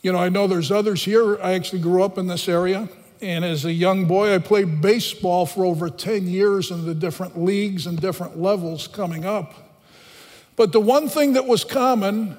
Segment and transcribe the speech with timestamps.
[0.00, 1.40] You know, I know there's others here.
[1.42, 2.88] I actually grew up in this area.
[3.20, 7.42] And as a young boy, I played baseball for over 10 years in the different
[7.42, 9.54] leagues and different levels coming up.
[10.54, 12.36] But the one thing that was common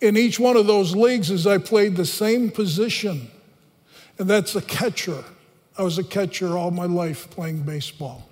[0.00, 3.30] in each one of those leagues is I played the same position,
[4.18, 5.24] and that's a catcher.
[5.76, 8.28] I was a catcher all my life playing baseball.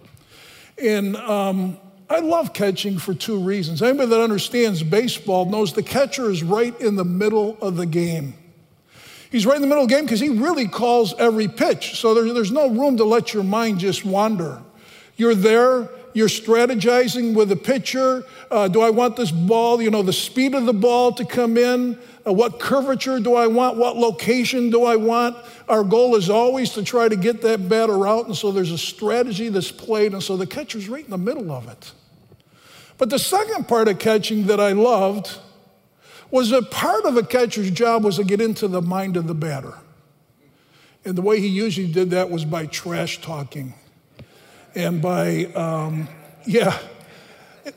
[0.79, 1.77] And um,
[2.13, 3.83] I love catching for two reasons.
[3.83, 8.35] Anybody that understands baseball knows the catcher is right in the middle of the game.
[9.31, 11.99] He's right in the middle of the game because he really calls every pitch.
[11.99, 14.61] So there, there's no room to let your mind just wander.
[15.17, 18.25] You're there, you're strategizing with the pitcher.
[18.51, 21.57] Uh, do I want this ball, you know, the speed of the ball to come
[21.57, 21.99] in?
[22.27, 23.79] Uh, what curvature do I want?
[23.79, 25.35] What location do I want?
[25.67, 28.27] Our goal is always to try to get that batter out.
[28.27, 30.13] And so there's a strategy that's played.
[30.13, 31.93] And so the catcher's right in the middle of it.
[33.03, 35.41] But the second part of catching that I loved
[36.31, 39.35] was that part of a catcher's job was to get into the mind of the
[39.35, 39.75] batter.
[41.05, 43.75] And the way he usually did that was by trash talking
[44.77, 46.07] and by, um,
[46.47, 46.79] yeah,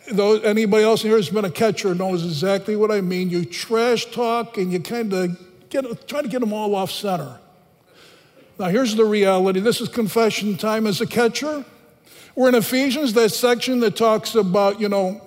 [0.08, 3.32] anybody else here who's been a catcher knows exactly what I mean.
[3.32, 7.40] You trash talk and you kind of get, try to get them all off center.
[8.60, 11.66] Now, here's the reality this is confession time as a catcher.
[12.36, 15.22] We're in Ephesians, that section that talks about, you know,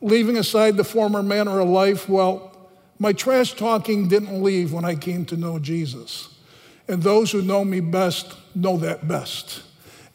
[0.00, 2.08] leaving aside the former manner of life.
[2.08, 2.56] Well,
[2.98, 6.34] my trash talking didn't leave when I came to know Jesus.
[6.88, 9.62] And those who know me best know that best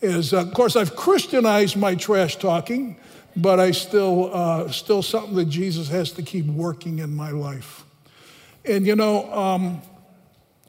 [0.01, 2.97] is, uh, of course, I've Christianized my trash talking,
[3.35, 7.85] but I still, uh, still something that Jesus has to keep working in my life.
[8.65, 9.81] And you know, um,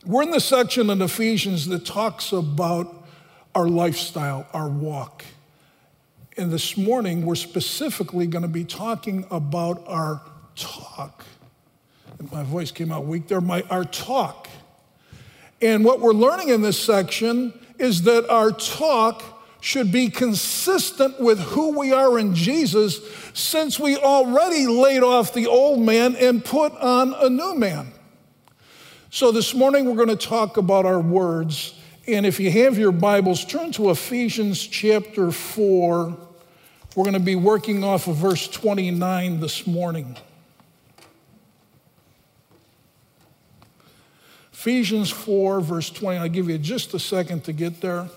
[0.05, 3.07] we're in the section in Ephesians that talks about
[3.55, 5.25] our lifestyle, our walk.
[6.37, 10.21] And this morning, we're specifically going to be talking about our
[10.57, 11.25] talk.
[12.19, 14.49] And my voice came out weak there, my, our talk.
[15.63, 19.23] And what we're learning in this section is that our talk
[19.61, 23.01] should be consistent with who we are in Jesus
[23.33, 27.93] since we already laid off the old man and put on a new man.
[29.11, 31.79] So this morning we're going to talk about our words.
[32.07, 36.19] And if you have your Bibles, turn to Ephesians chapter 4.
[36.95, 40.17] We're going to be working off of verse 29 this morning.
[44.53, 46.19] Ephesians 4, verse 20.
[46.19, 48.09] I'll give you just a second to get there.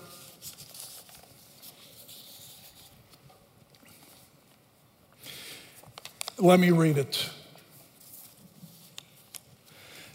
[6.38, 7.28] Let me read it.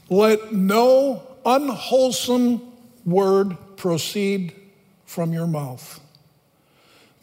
[0.10, 2.62] Let no unwholesome
[3.06, 4.56] word proceed
[5.06, 6.00] from your mouth,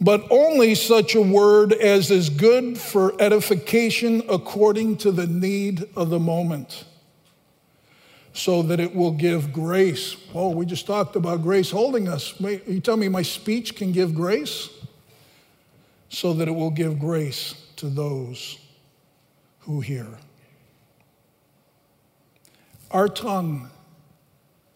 [0.01, 6.09] but only such a word as is good for edification according to the need of
[6.09, 6.85] the moment
[8.33, 10.17] so that it will give grace.
[10.35, 12.35] Oh, we just talked about grace holding us.
[12.41, 14.71] You tell me my speech can give grace?
[16.09, 18.59] So that it will give grace to those
[19.61, 20.07] who hear.
[22.91, 23.71] Our tongue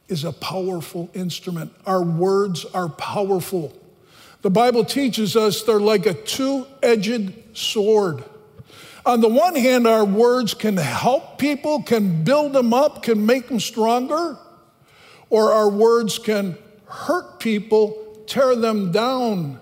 [0.09, 1.73] is a powerful instrument.
[1.87, 3.73] Our words are powerful.
[4.45, 8.23] The Bible teaches us they're like a two edged sword.
[9.07, 13.49] On the one hand, our words can help people, can build them up, can make
[13.49, 14.37] them stronger,
[15.31, 19.61] or our words can hurt people, tear them down,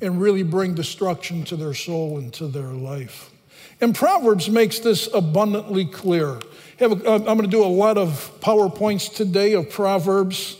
[0.00, 3.32] and really bring destruction to their soul and to their life.
[3.80, 6.38] And Proverbs makes this abundantly clear.
[6.80, 10.58] I'm going to do a lot of PowerPoints today of Proverbs,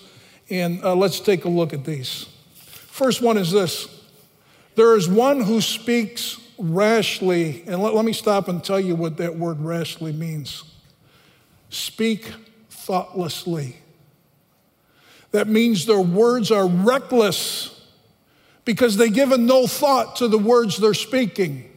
[0.50, 2.26] and uh, let's take a look at these.
[2.96, 3.88] First one is this
[4.74, 9.18] There is one who speaks rashly, and let, let me stop and tell you what
[9.18, 10.64] that word rashly means
[11.68, 12.32] speak
[12.70, 13.76] thoughtlessly.
[15.32, 17.86] That means their words are reckless
[18.64, 21.70] because they give no thought to the words they're speaking.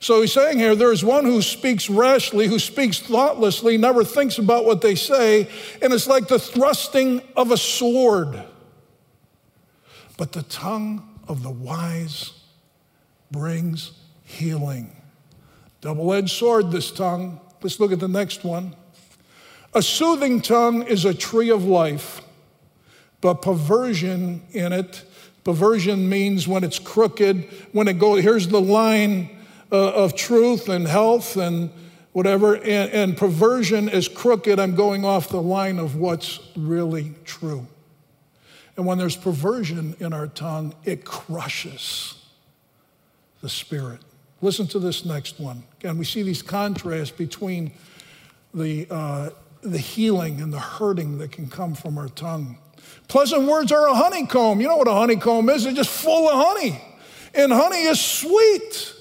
[0.00, 4.38] So he's saying here there is one who speaks rashly, who speaks thoughtlessly, never thinks
[4.38, 5.48] about what they say,
[5.80, 8.44] and it's like the thrusting of a sword.
[10.16, 12.32] But the tongue of the wise
[13.30, 13.92] brings
[14.22, 14.96] healing.
[15.80, 17.40] Double edged sword, this tongue.
[17.62, 18.74] Let's look at the next one.
[19.74, 22.22] A soothing tongue is a tree of life,
[23.20, 25.04] but perversion in it,
[25.44, 29.28] perversion means when it's crooked, when it goes, here's the line
[29.70, 31.70] uh, of truth and health and
[32.12, 34.58] whatever, and, and perversion is crooked.
[34.58, 37.66] I'm going off the line of what's really true.
[38.76, 42.14] And when there's perversion in our tongue, it crushes
[43.40, 44.00] the Spirit.
[44.42, 45.62] Listen to this next one.
[45.80, 47.72] Again, we see these contrasts between
[48.52, 49.30] the, uh,
[49.62, 52.58] the healing and the hurting that can come from our tongue.
[53.08, 54.60] Pleasant words are a honeycomb.
[54.60, 55.64] You know what a honeycomb is?
[55.64, 56.80] It's just full of honey.
[57.34, 58.94] And honey is sweet.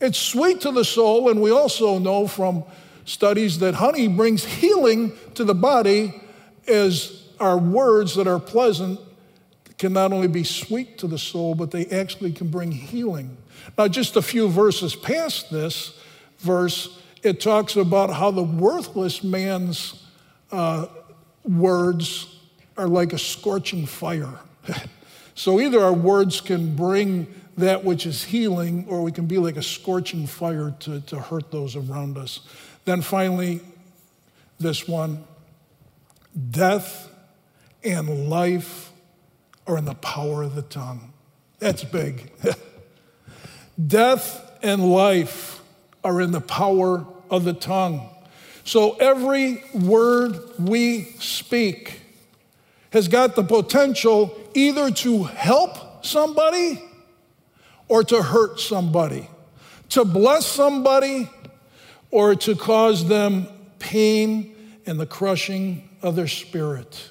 [0.00, 2.64] It's sweet to the soul, and we also know from
[3.04, 6.20] studies that honey brings healing to the body
[6.66, 8.98] as our words that are pleasant
[9.82, 13.36] can not only be sweet to the soul, but they actually can bring healing.
[13.76, 15.98] Now, just a few verses past this
[16.38, 20.06] verse, it talks about how the worthless man's
[20.52, 20.86] uh,
[21.42, 22.38] words
[22.76, 24.38] are like a scorching fire.
[25.34, 27.26] so either our words can bring
[27.56, 31.50] that which is healing, or we can be like a scorching fire to, to hurt
[31.50, 32.38] those around us.
[32.84, 33.60] Then finally,
[34.60, 35.24] this one
[36.52, 37.10] death
[37.82, 38.91] and life
[39.66, 41.12] are in the power of the tongue.
[41.58, 42.32] That's big.
[43.86, 45.60] death and life
[46.04, 48.08] are in the power of the tongue.
[48.64, 52.00] So every word we speak
[52.90, 56.82] has got the potential either to help somebody
[57.88, 59.28] or to hurt somebody,
[59.90, 61.28] to bless somebody
[62.10, 63.46] or to cause them
[63.78, 64.54] pain
[64.86, 67.08] and the crushing of their spirit.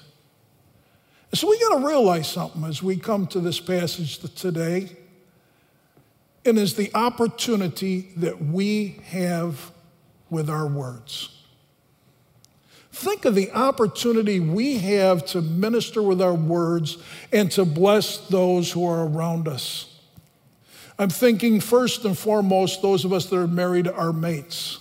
[1.34, 4.96] So we got to realize something as we come to this passage today,
[6.44, 9.70] and is the opportunity that we have
[10.28, 11.38] with our words.
[12.92, 16.98] Think of the opportunity we have to minister with our words
[17.32, 20.00] and to bless those who are around us.
[20.98, 24.78] I'm thinking first and foremost, those of us that are married are mates.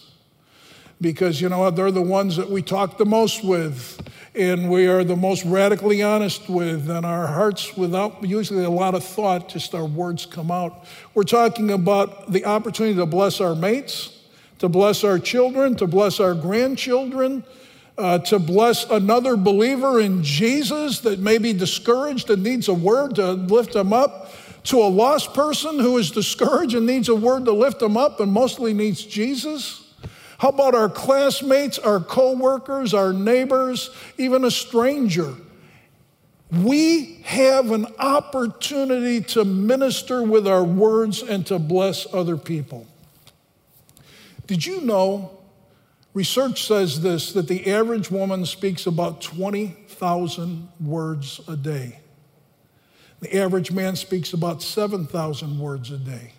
[1.00, 4.02] Because, you know, they're the ones that we talk the most with,
[4.34, 8.96] and we are the most radically honest with, and our hearts, without usually a lot
[8.96, 10.86] of thought, just our words come out.
[11.14, 14.20] We're talking about the opportunity to bless our mates,
[14.60, 17.44] to bless our children, to bless our grandchildren,
[17.98, 23.16] uh, to bless another believer in Jesus that may be discouraged and needs a word
[23.16, 24.32] to lift them up
[24.64, 28.20] to a lost person who is discouraged and needs a word to lift them up
[28.20, 29.91] and mostly needs Jesus?
[30.42, 35.36] How about our classmates, our coworkers, our neighbors, even a stranger?
[36.50, 42.88] We have an opportunity to minister with our words and to bless other people.
[44.48, 45.38] Did you know?
[46.16, 52.00] Research says this that the average woman speaks about 20,000 words a day.
[53.20, 56.34] The average man speaks about 7,000 words a day.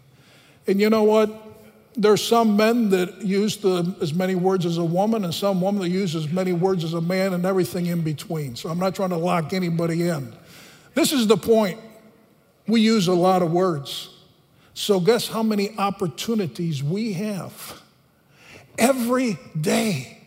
[0.67, 1.52] And you know what?
[1.95, 5.83] There's some men that use the, as many words as a woman, and some women
[5.83, 8.57] that use as many words as a man, and everything in between.
[8.57, 10.35] So I'm not trying to lock anybody in.
[10.95, 11.79] This is the point.
[12.67, 14.09] We use a lot of words.
[14.75, 17.83] So, guess how many opportunities we have
[18.79, 20.19] every day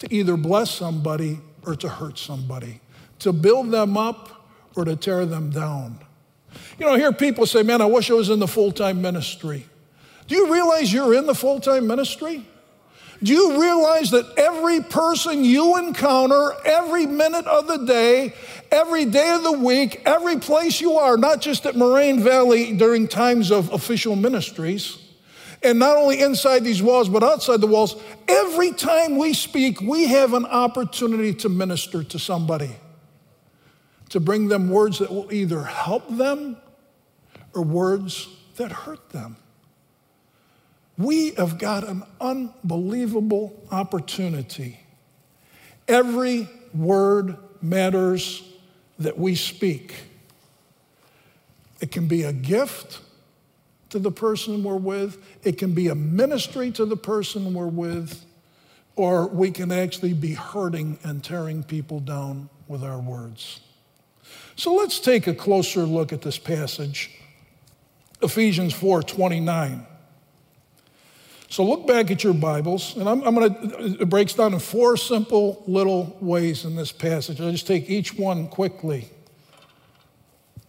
[0.00, 2.80] to either bless somebody or to hurt somebody,
[3.20, 5.98] to build them up or to tear them down.
[6.78, 9.02] You know, I hear people say, Man, I wish I was in the full time
[9.02, 9.66] ministry.
[10.28, 12.46] Do you realize you're in the full time ministry?
[13.20, 18.32] Do you realize that every person you encounter, every minute of the day,
[18.70, 23.08] every day of the week, every place you are, not just at Moraine Valley during
[23.08, 24.98] times of official ministries,
[25.64, 30.06] and not only inside these walls, but outside the walls, every time we speak, we
[30.06, 32.76] have an opportunity to minister to somebody
[34.10, 36.56] to bring them words that will either help them
[37.52, 39.36] or words that hurt them.
[40.98, 44.80] We have got an unbelievable opportunity.
[45.86, 48.42] Every word matters
[48.98, 49.94] that we speak.
[51.80, 53.00] It can be a gift
[53.90, 58.26] to the person we're with, it can be a ministry to the person we're with,
[58.96, 63.60] or we can actually be hurting and tearing people down with our words.
[64.56, 67.10] So let's take a closer look at this passage.
[68.20, 69.86] Ephesians 4 29.
[71.50, 74.58] So look back at your Bibles, and I'm, I'm going to, it breaks down in
[74.58, 77.40] four simple little ways in this passage.
[77.40, 79.08] I'll just take each one quickly.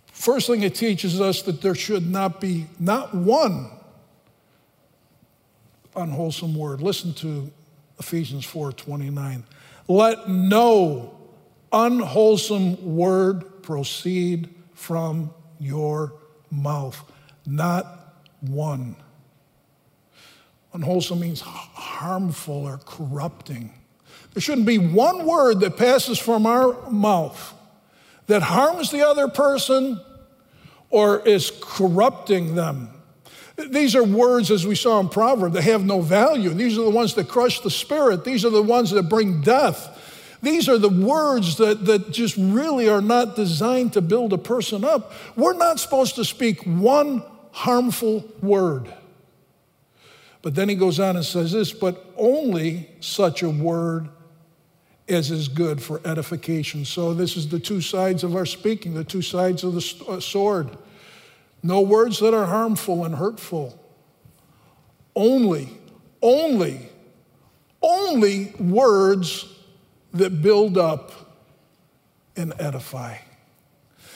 [0.05, 3.69] First thing it teaches us that there should not be not one
[5.95, 6.81] unwholesome word.
[6.81, 7.51] Listen to
[7.99, 9.43] Ephesians 4:29.
[9.87, 11.17] Let no
[11.73, 16.13] unwholesome word proceed from your
[16.49, 17.03] mouth.
[17.45, 18.95] Not one.
[20.73, 23.73] Unwholesome means harmful or corrupting.
[24.33, 27.53] There shouldn't be one word that passes from our mouth
[28.27, 29.99] that harms the other person
[30.91, 32.89] or is corrupting them.
[33.57, 36.51] These are words, as we saw in Proverbs, that have no value.
[36.51, 38.23] These are the ones that crush the spirit.
[38.23, 39.95] These are the ones that bring death.
[40.41, 44.85] These are the words that, that just really are not designed to build a person
[44.85, 45.11] up.
[45.35, 48.93] We're not supposed to speak one harmful word.
[50.41, 54.09] But then he goes on and says this, but only such a word
[55.09, 56.85] as is good for edification.
[56.85, 60.19] So, this is the two sides of our speaking, the two sides of the uh,
[60.19, 60.69] sword.
[61.63, 63.83] No words that are harmful and hurtful.
[65.15, 65.69] Only,
[66.21, 66.89] only,
[67.81, 69.45] only words
[70.13, 71.11] that build up
[72.37, 73.17] and edify.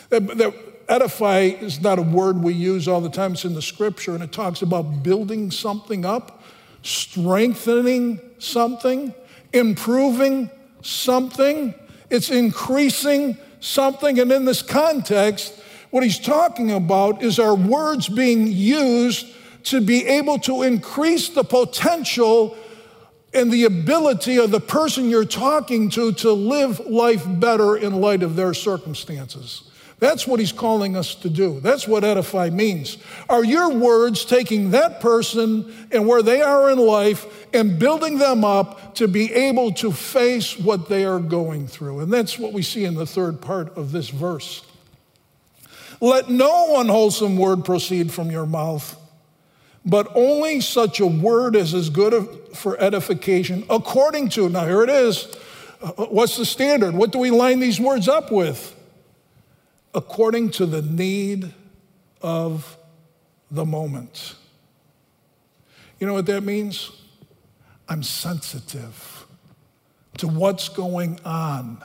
[0.10, 0.54] That, that
[0.90, 4.24] edify is not a word we use all the time, it's in the scripture, and
[4.24, 6.44] it talks about building something up,
[6.82, 9.14] strengthening something,
[9.54, 10.50] improving
[10.82, 11.74] something,
[12.10, 14.20] it's increasing something.
[14.20, 15.54] And in this context,
[15.92, 19.28] what he's talking about is our words being used
[19.66, 22.58] to be able to increase the potential
[23.34, 28.22] and the ability of the person you're talking to to live life better in light
[28.22, 29.70] of their circumstances.
[30.04, 31.62] That's what he's calling us to do.
[31.62, 32.98] That's what edify means.
[33.30, 38.44] Are your words taking that person and where they are in life and building them
[38.44, 42.02] up to be able to face what they are going through?
[42.02, 44.66] And that's what we see in the third part of this verse.
[46.02, 49.00] Let no unwholesome word proceed from your mouth
[49.86, 54.90] but only such a word as is good for edification, according to, now here it
[54.90, 55.28] is.
[55.82, 56.94] Uh, uh, what's the standard?
[56.94, 58.74] What do we line these words up with?
[59.96, 61.54] According to the need
[62.22, 62.78] of
[63.52, 64.36] the moment.
[66.00, 66.92] You know what that means?
[67.88, 69.26] I'm sensitive
[70.18, 71.84] to what's going on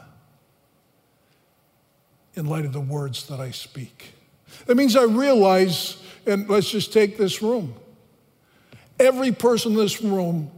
[2.35, 4.15] in light of the words that I speak.
[4.67, 7.75] That means I realize, and let's just take this room.
[8.99, 10.51] Every person in this room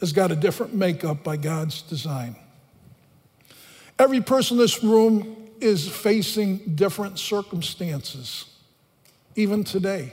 [0.00, 2.36] has got a different makeup by God's design.
[3.98, 8.46] Every person in this room is facing different circumstances,
[9.36, 10.12] even today.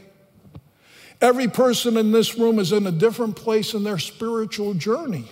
[1.21, 5.25] Every person in this room is in a different place in their spiritual journey.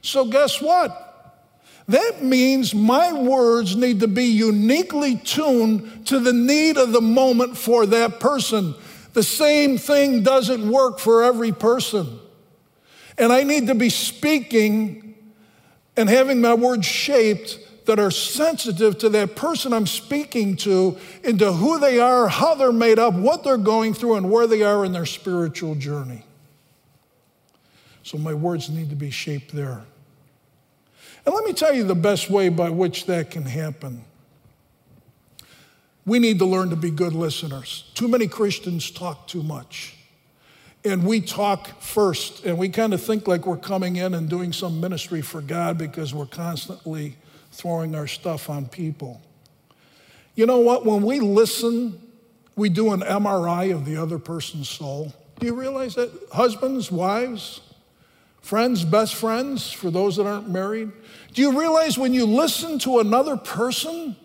[0.00, 1.02] So, guess what?
[1.88, 7.56] That means my words need to be uniquely tuned to the need of the moment
[7.56, 8.74] for that person.
[9.12, 12.18] The same thing doesn't work for every person.
[13.18, 15.14] And I need to be speaking
[15.96, 21.52] and having my words shaped that are sensitive to that person I'm speaking to, into
[21.52, 24.84] who they are, how they're made up, what they're going through, and where they are
[24.84, 26.24] in their spiritual journey.
[28.02, 29.82] So my words need to be shaped there.
[31.24, 34.04] And let me tell you the best way by which that can happen.
[36.04, 37.90] We need to learn to be good listeners.
[37.94, 39.96] Too many Christians talk too much.
[40.84, 44.52] And we talk first, and we kind of think like we're coming in and doing
[44.52, 47.16] some ministry for God because we're constantly
[47.56, 49.20] throwing our stuff on people.
[50.34, 50.84] You know what?
[50.84, 52.00] When we listen,
[52.54, 55.12] we do an MRI of the other person's soul.
[55.38, 56.10] Do you realize that?
[56.32, 57.62] Husbands, wives,
[58.42, 60.92] friends, best friends, for those that aren't married.
[61.32, 64.16] Do you realize when you listen to another person,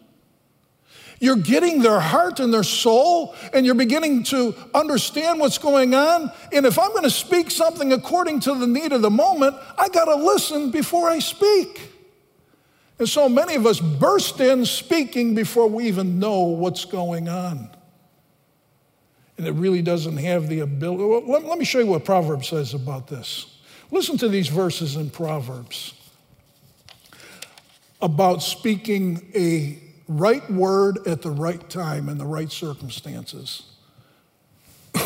[1.21, 6.31] you're getting their heart and their soul, and you're beginning to understand what's going on.
[6.51, 9.87] And if I'm going to speak something according to the need of the moment, I
[9.89, 11.90] got to listen before I speak.
[13.01, 17.67] And so many of us burst in speaking before we even know what's going on.
[19.39, 21.05] And it really doesn't have the ability.
[21.05, 23.57] Well, let, let me show you what Proverbs says about this.
[23.89, 25.95] Listen to these verses in Proverbs
[28.03, 33.63] about speaking a right word at the right time in the right circumstances.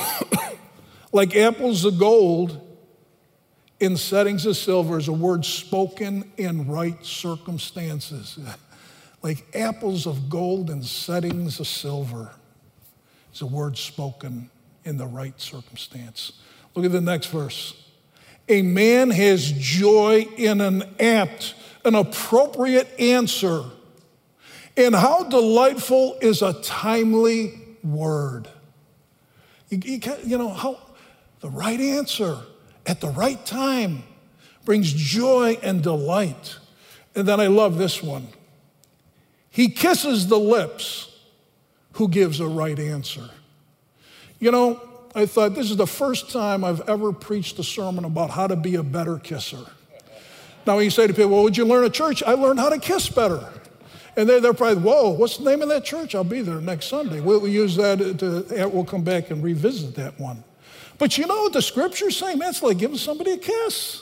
[1.14, 2.60] like apples of gold
[3.80, 8.40] in settings of silver is a word spoken in right circumstances.
[9.22, 12.32] like apples of gold in settings of silver
[13.34, 14.50] is a word spoken
[14.84, 16.34] in the right circumstance.
[16.76, 17.82] Look at the next verse.
[18.48, 23.64] A man has joy in an apt, an appropriate answer
[24.78, 28.48] and how delightful is a timely word?
[29.70, 30.80] You, you, you know, how
[31.40, 32.38] the right answer
[32.86, 34.04] at the right time
[34.64, 36.58] brings joy and delight.
[37.16, 38.28] And then I love this one.
[39.50, 41.16] He kisses the lips
[41.94, 43.30] who gives a right answer.
[44.40, 44.82] You know,
[45.16, 48.58] I thought this is the first time I've ever preached a sermon about how to
[48.58, 49.66] be a better kisser.
[50.68, 52.22] Now, you say to people, well, would you learn at church?
[52.24, 53.48] I learned how to kiss better.
[54.18, 56.16] And they're, they're probably, whoa, what's the name of that church?
[56.16, 57.22] I'll be there next Sunday.
[57.22, 60.44] We'll use that to, we'll come back and revisit that one.
[60.98, 62.38] But you know what the scripture's saying?
[62.38, 64.02] Man, it's like giving somebody a kiss.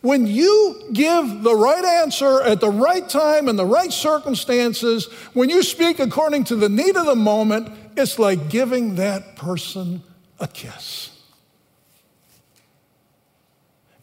[0.00, 5.48] When you give the right answer at the right time and the right circumstances, when
[5.50, 10.02] you speak according to the need of the moment, it's like giving that person
[10.38, 11.10] a kiss.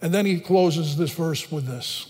[0.02, 2.08] And then he closes this verse with this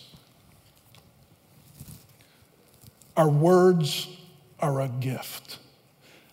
[3.15, 4.07] Our words
[4.59, 5.59] are a gift.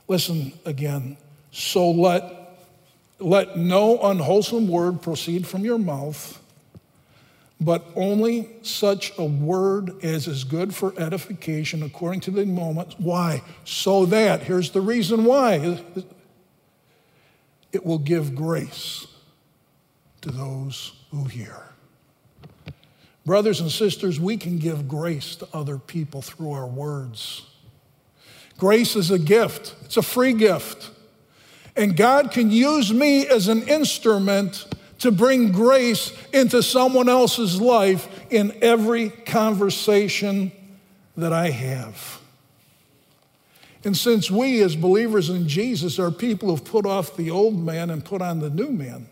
[0.09, 1.17] Listen again.
[1.53, 2.42] So let,
[3.23, 6.43] let no unwholesome word proceed from your mouth
[7.65, 12.95] but only such a word as is good for edification according to the moment.
[12.99, 13.43] Why?
[13.65, 15.81] So that, here's the reason why
[17.73, 19.07] it will give grace
[20.23, 21.69] to those who hear.
[23.25, 27.47] Brothers and sisters, we can give grace to other people through our words.
[28.59, 30.91] Grace is a gift, it's a free gift.
[31.77, 34.67] And God can use me as an instrument
[34.99, 40.53] to bring grace into someone else's life in every conversation
[41.17, 42.21] that I have.
[43.85, 47.91] And since we, as believers in Jesus, are people who've put off the old man
[47.91, 49.09] and put on the new man,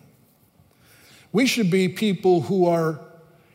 [1.32, 3.00] we should be people who are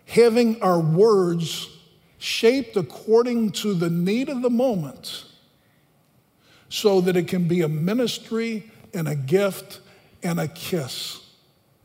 [0.08, 1.70] having our words
[2.18, 5.26] shaped according to the need of the moment
[6.70, 9.82] so that it can be a ministry and a gift
[10.24, 11.20] and a kiss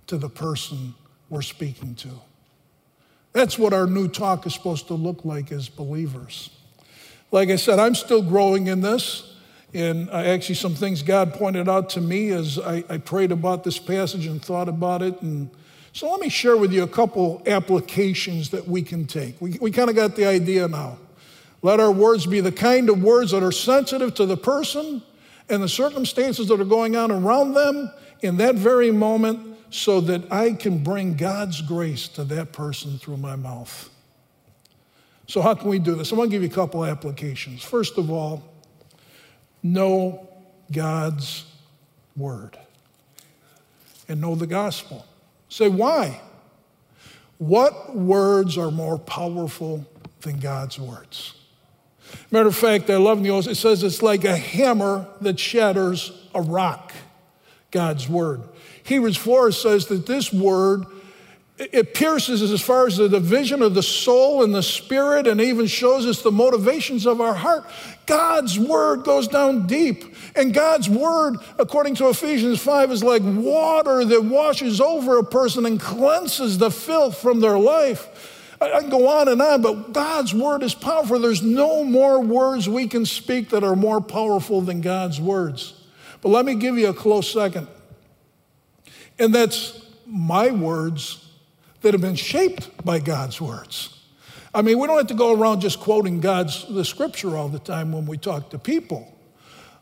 [0.07, 0.95] to the person
[1.29, 2.09] we're speaking to.
[3.33, 6.51] That's what our new talk is supposed to look like as believers.
[7.31, 9.27] Like I said, I'm still growing in this.
[9.73, 13.79] And actually, some things God pointed out to me as I, I prayed about this
[13.79, 15.23] passage and thought about it.
[15.23, 15.49] And
[15.93, 19.41] so let me share with you a couple applications that we can take.
[19.41, 20.99] We, we kind of got the idea now.
[21.63, 25.03] Let our words be the kind of words that are sensitive to the person
[25.51, 27.91] and the circumstances that are going on around them
[28.23, 33.19] in that very moment so that I can bring God's grace to that person through
[33.19, 33.89] my mouth.
[35.27, 36.11] So, how can we do this?
[36.11, 37.63] I'm going to give you a couple applications.
[37.63, 38.43] First of all,
[39.63, 40.29] know
[40.73, 41.45] God's
[42.17, 42.59] word
[44.09, 45.07] and know the gospel.
[45.49, 46.21] Say, why?
[47.39, 49.87] What words are more powerful
[50.21, 51.40] than God's words?
[52.31, 56.13] Matter of fact, I love the old, it says it's like a hammer that shatters
[56.35, 56.93] a rock,
[57.71, 58.43] God's word.
[58.85, 60.85] Hebrews 4 says that this word,
[61.59, 65.67] it pierces as far as the division of the soul and the spirit and even
[65.67, 67.65] shows us the motivations of our heart.
[68.07, 70.17] God's word goes down deep.
[70.35, 75.67] And God's word, according to Ephesians 5, is like water that washes over a person
[75.67, 78.20] and cleanses the filth from their life.
[78.61, 81.19] I can go on and on, but God's word is powerful.
[81.19, 85.83] There's no more words we can speak that are more powerful than God's words.
[86.21, 87.69] But let me give you a close second.
[89.19, 91.27] And that's my words
[91.81, 93.97] that have been shaped by God's words.
[94.55, 97.59] I mean, we don't have to go around just quoting God's the scripture all the
[97.59, 99.17] time when we talk to people.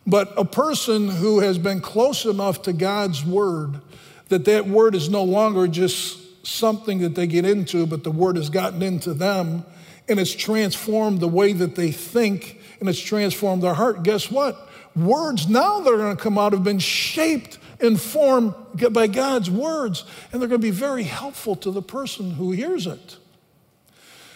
[0.07, 3.81] But a person who has been close enough to God's word
[4.29, 8.37] that that word is no longer just something that they get into, but the word
[8.37, 9.65] has gotten into them
[10.09, 14.03] and it's transformed the way that they think and it's transformed their heart.
[14.03, 14.69] Guess what?
[14.97, 18.55] Words now that are going to come out have been shaped and formed
[18.91, 22.87] by God's words, and they're going to be very helpful to the person who hears
[22.87, 23.17] it.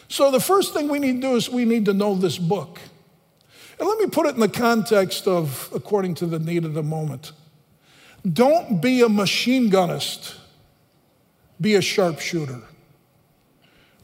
[0.09, 2.79] So, the first thing we need to do is we need to know this book.
[3.81, 6.83] And let me put it in the context of according to the need of the
[6.83, 7.33] moment.
[8.31, 10.37] Don't be a machine gunist,
[11.63, 12.61] be a sharpshooter.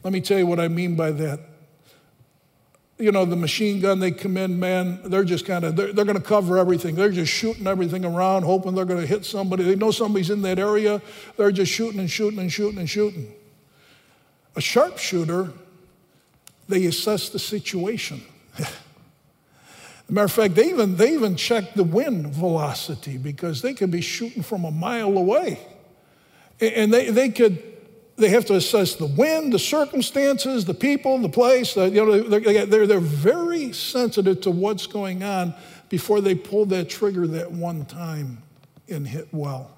[0.03, 1.41] Let me tell you what I mean by that
[2.99, 6.03] you know, the machine gun, they come in, man, they're just kind of, they're, they're
[6.03, 6.95] going to cover everything.
[6.95, 9.63] They're just shooting everything around, hoping they're going to hit somebody.
[9.63, 11.01] They know somebody's in that area.
[11.37, 13.33] They're just shooting and shooting and shooting and shooting.
[14.57, 15.53] A sharpshooter,
[16.67, 18.21] they assess the situation.
[20.09, 24.01] matter of fact, they even, they even check the wind velocity because they could be
[24.01, 25.57] shooting from a mile away.
[26.61, 27.63] And they, they could,
[28.17, 31.75] they have to assess the wind, the circumstances, the people, the place.
[31.75, 35.53] You know, they're, they're, they're very sensitive to what's going on
[35.87, 38.43] before they pull that trigger that one time
[38.89, 39.71] and hit well.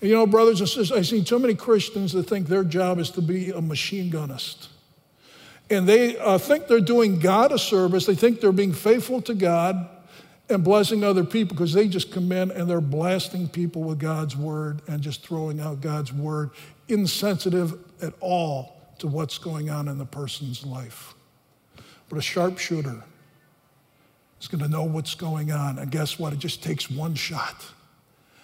[0.00, 2.98] And you know, brothers and sisters, I see too many Christians that think their job
[2.98, 4.66] is to be a machine gunist.
[5.70, 8.04] And they uh, think they're doing God a service.
[8.04, 9.88] They think they're being faithful to God
[10.52, 14.36] and blessing other people because they just come in and they're blasting people with God's
[14.36, 16.50] word and just throwing out God's word
[16.88, 21.14] insensitive at all to what's going on in the person's life.
[22.08, 23.02] But a sharpshooter
[24.40, 25.78] is going to know what's going on.
[25.78, 26.32] And guess what?
[26.32, 27.56] It just takes one shot.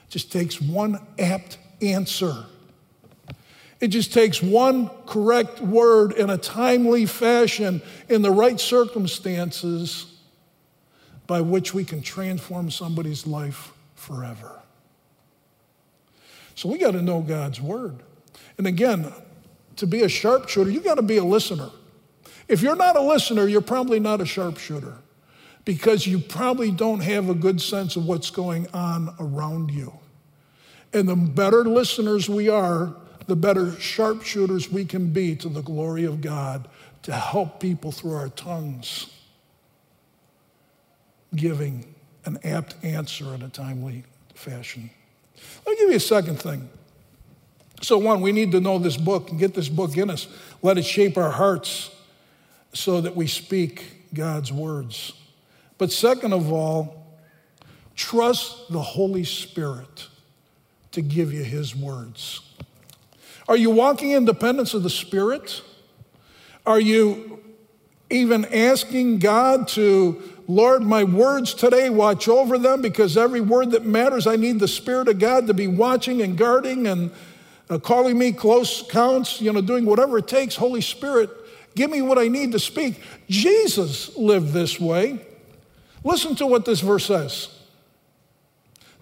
[0.06, 2.46] It just takes one apt answer.
[3.80, 10.17] It just takes one correct word in a timely fashion in the right circumstances
[11.28, 14.60] by which we can transform somebody's life forever.
[16.56, 18.02] So we got to know God's word.
[18.56, 19.12] And again,
[19.76, 21.70] to be a sharpshooter, you got to be a listener.
[22.48, 24.96] If you're not a listener, you're probably not a sharpshooter
[25.64, 29.92] because you probably don't have a good sense of what's going on around you.
[30.94, 36.04] And the better listeners we are, the better sharpshooters we can be to the glory
[36.04, 36.66] of God
[37.02, 39.12] to help people through our tongues,
[41.34, 44.90] giving an apt answer in a timely fashion.
[45.66, 46.68] Let me give you a second thing.
[47.80, 50.26] So, one, we need to know this book and get this book in us.
[50.62, 51.90] Let it shape our hearts
[52.72, 55.12] so that we speak God's words.
[55.78, 57.06] But second of all,
[57.94, 60.08] trust the Holy Spirit
[60.92, 62.40] to give you His words.
[63.46, 65.62] Are you walking in dependence of the Spirit?
[66.66, 67.42] Are you
[68.10, 73.84] even asking God to, Lord, my words today, watch over them because every word that
[73.84, 77.10] matters, I need the Spirit of God to be watching and guarding and
[77.68, 80.56] uh, calling me close counts, you know, doing whatever it takes.
[80.56, 81.28] Holy Spirit,
[81.74, 83.02] give me what I need to speak.
[83.28, 85.20] Jesus lived this way.
[86.02, 87.54] Listen to what this verse says.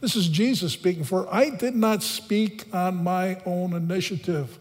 [0.00, 4.58] This is Jesus speaking, for I did not speak on my own initiative.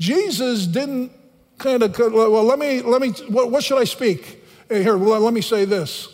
[0.00, 1.12] Jesus didn't
[1.58, 4.42] kind of, well, let me, let me, what, what should I speak?
[4.70, 6.13] Here, let me say this.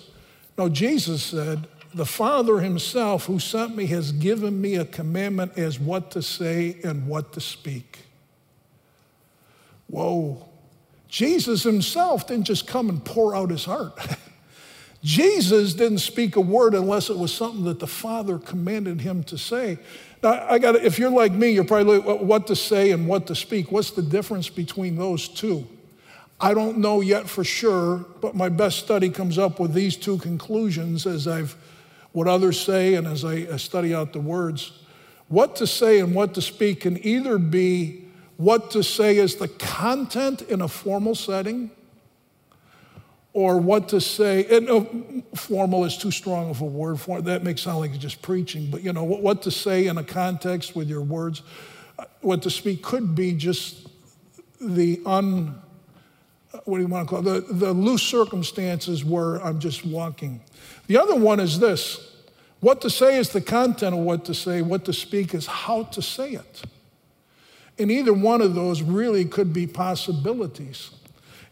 [0.60, 5.80] No, Jesus said, the Father Himself who sent me has given me a commandment as
[5.80, 8.00] what to say and what to speak.
[9.86, 10.46] Whoa.
[11.08, 13.98] Jesus Himself didn't just come and pour out His heart.
[15.02, 19.38] Jesus didn't speak a word unless it was something that the Father commanded him to
[19.38, 19.78] say.
[20.22, 23.26] Now, I got if you're like me, you're probably like, what to say and what
[23.28, 23.72] to speak.
[23.72, 25.66] What's the difference between those two?
[26.40, 30.18] I don't know yet for sure, but my best study comes up with these two
[30.18, 31.56] conclusions as I've
[32.12, 34.72] what others say and as I study out the words.
[35.28, 38.04] What to say and what to speak can either be
[38.36, 41.70] what to say is the content in a formal setting
[43.32, 44.44] or what to say.
[44.46, 44.84] And, uh,
[45.36, 47.20] formal is too strong of a word for.
[47.20, 50.04] That makes sound like just preaching, but you know, what, what to say in a
[50.04, 51.42] context with your words,
[51.98, 53.88] uh, what to speak could be just
[54.60, 55.60] the un,
[56.64, 57.46] what do you want to call it?
[57.46, 60.40] The, the loose circumstances where I'm just walking.
[60.86, 62.10] The other one is this
[62.60, 65.84] what to say is the content of what to say, what to speak is how
[65.84, 66.62] to say it.
[67.78, 70.90] And either one of those really could be possibilities.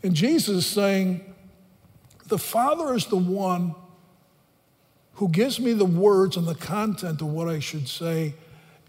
[0.03, 1.35] And Jesus is saying,
[2.27, 3.75] the Father is the one
[5.15, 8.35] who gives me the words and the content of what I should say,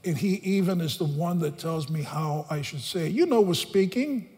[0.04, 3.14] and He even is the one that tells me how I should say it.
[3.14, 4.30] You know, with speaking,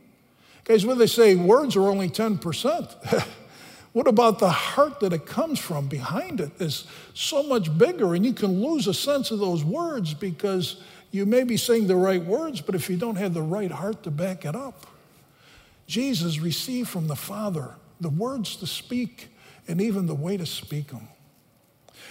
[0.64, 3.28] guys, when they say words are only 10%,
[3.94, 8.26] what about the heart that it comes from behind it is so much bigger, and
[8.26, 12.24] you can lose a sense of those words because you may be saying the right
[12.24, 14.88] words, but if you don't have the right heart to back it up,
[15.88, 19.28] Jesus received from the Father the words to speak,
[19.68, 21.08] and even the way to speak them.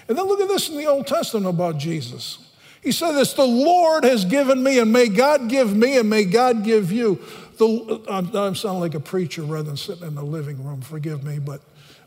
[0.09, 2.51] And then look at this in the Old Testament about Jesus.
[2.83, 6.25] He said this the Lord has given me, and may God give me, and may
[6.25, 7.21] God give you.
[7.61, 11.23] The, I'm, I'm sounding like a preacher rather than sitting in the living room, forgive
[11.23, 11.61] me, but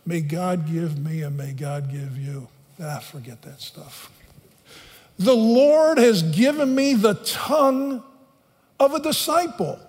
[0.03, 2.47] may God give me, and may God give you.
[2.81, 4.11] Ah, forget that stuff.
[5.19, 8.01] The Lord has given me the tongue
[8.79, 9.79] of a disciple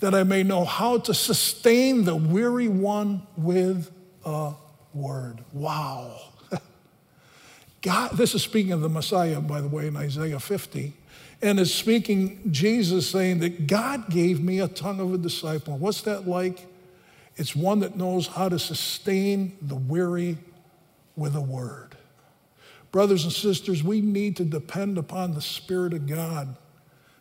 [0.00, 3.92] that I may know how to sustain the weary one with
[4.24, 4.54] a
[4.92, 5.44] word.
[5.52, 6.18] Wow.
[7.80, 10.94] God, this is speaking of the Messiah, by the way, in Isaiah 50.
[11.42, 15.78] And it's speaking, Jesus saying that God gave me a tongue of a disciple.
[15.78, 16.66] What's that like?
[17.36, 20.36] It's one that knows how to sustain the weary
[21.16, 21.96] with a word.
[22.92, 26.56] Brothers and sisters, we need to depend upon the Spirit of God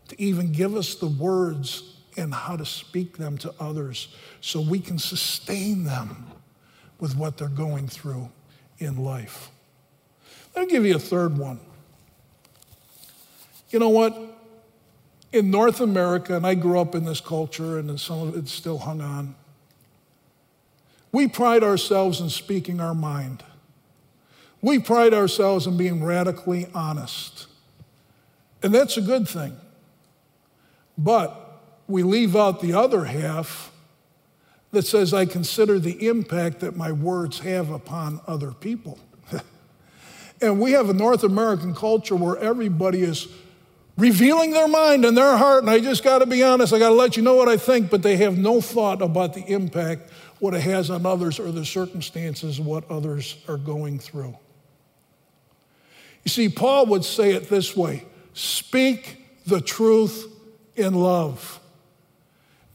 [0.09, 4.79] to even give us the words and how to speak them to others so we
[4.79, 6.25] can sustain them
[6.99, 8.29] with what they're going through
[8.79, 9.49] in life.
[10.55, 11.59] Let me give you a third one.
[13.69, 14.17] You know what?
[15.31, 18.79] In North America, and I grew up in this culture, and some of it's still
[18.79, 19.35] hung on,
[21.11, 23.43] we pride ourselves in speaking our mind.
[24.61, 27.47] We pride ourselves in being radically honest.
[28.61, 29.55] And that's a good thing.
[30.97, 33.71] But we leave out the other half
[34.71, 38.99] that says, I consider the impact that my words have upon other people.
[40.41, 43.27] and we have a North American culture where everybody is
[43.99, 45.63] revealing their mind and their heart.
[45.63, 47.57] And I just got to be honest, I got to let you know what I
[47.57, 50.09] think, but they have no thought about the impact,
[50.39, 54.37] what it has on others or the circumstances, what others are going through.
[56.23, 60.27] You see, Paul would say it this way speak the truth
[60.75, 61.59] in love.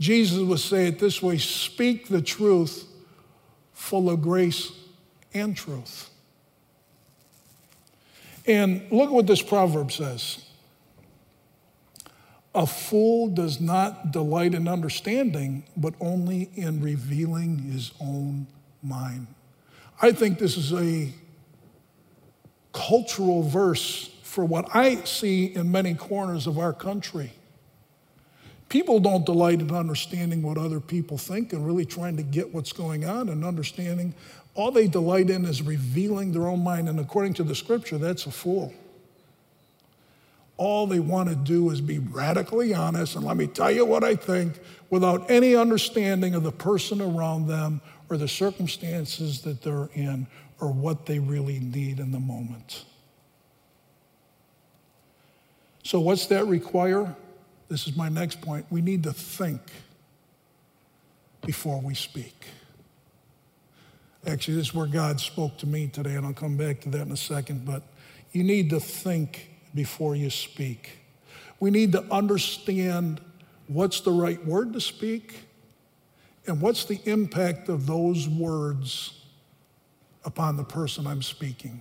[0.01, 2.87] Jesus would say it this way speak the truth
[3.73, 4.73] full of grace
[5.33, 6.11] and truth.
[8.47, 10.44] And look at what this proverb says
[12.55, 18.47] A fool does not delight in understanding, but only in revealing his own
[18.83, 19.27] mind.
[20.01, 21.13] I think this is a
[22.73, 27.33] cultural verse for what I see in many corners of our country.
[28.69, 32.73] People don't delight in understanding what other people think and really trying to get what's
[32.73, 34.15] going on and understanding.
[34.55, 36.89] All they delight in is revealing their own mind.
[36.89, 38.73] And according to the scripture, that's a fool.
[40.57, 44.05] All they want to do is be radically honest and let me tell you what
[44.05, 49.89] I think without any understanding of the person around them or the circumstances that they're
[49.95, 50.27] in
[50.61, 52.85] or what they really need in the moment.
[55.83, 57.15] So, what's that require?
[57.69, 58.67] This is my next point.
[58.71, 59.61] We need to think
[61.45, 62.47] before we speak.
[64.27, 67.03] Actually, this is where God spoke to me today, and I'll come back to that
[67.03, 67.67] in a second.
[67.67, 67.83] But
[68.33, 70.99] you need to think before you speak.
[71.61, 73.21] We need to understand
[73.67, 75.35] what's the right word to speak
[76.47, 79.21] and what's the impact of those words
[80.25, 81.81] upon the person I'm speaking.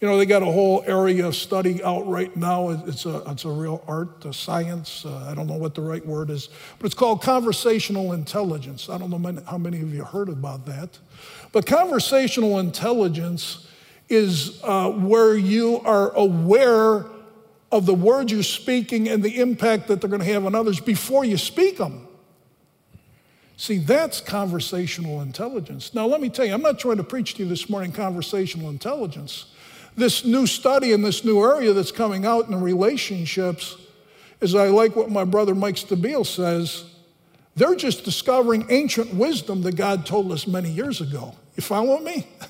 [0.00, 2.70] You know, they got a whole area of study out right now.
[2.70, 5.04] It's a, it's a real art, a science.
[5.04, 8.88] Uh, I don't know what the right word is, but it's called conversational intelligence.
[8.88, 10.98] I don't know how many of you heard about that.
[11.52, 13.68] But conversational intelligence
[14.10, 17.06] is uh, where you are aware
[17.72, 20.80] of the words you're speaking and the impact that they're going to have on others
[20.80, 22.08] before you speak them.
[23.56, 25.94] See, that's conversational intelligence.
[25.94, 28.70] Now, let me tell you, I'm not trying to preach to you this morning conversational
[28.70, 29.46] intelligence.
[29.96, 33.76] This new study in this new area that's coming out in the relationships
[34.40, 36.84] is I like what my brother Mike Stabile says.
[37.54, 41.34] They're just discovering ancient wisdom that God told us many years ago.
[41.54, 42.26] You follow me?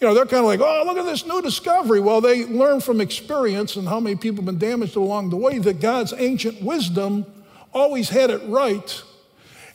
[0.00, 2.00] You know, they're kind of like, oh, look at this new discovery.
[2.00, 5.58] Well, they learn from experience and how many people have been damaged along the way
[5.58, 7.26] that God's ancient wisdom
[7.74, 9.02] always had it right,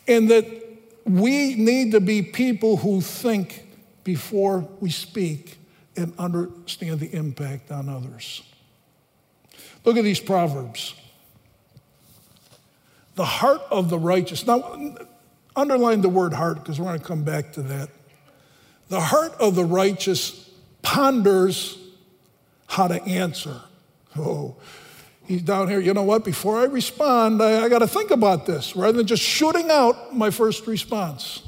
[0.08, 0.46] and that
[1.06, 3.68] we need to be people who think
[4.04, 5.60] before we speak
[5.96, 8.42] and understand the impact on others.
[9.86, 10.96] Look at these proverbs.
[13.14, 14.46] The heart of the righteous.
[14.46, 14.98] Now,
[15.56, 17.90] underline the word heart because we're going to come back to that.
[18.90, 20.50] The heart of the righteous
[20.82, 21.78] ponders
[22.68, 23.62] how to answer.
[24.18, 24.56] Oh,
[25.26, 25.80] he's down here.
[25.80, 26.24] You know what?
[26.24, 30.16] Before I respond, I, I got to think about this rather than just shooting out
[30.16, 31.42] my first response.